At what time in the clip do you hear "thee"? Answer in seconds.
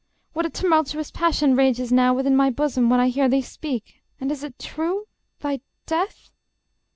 3.29-3.43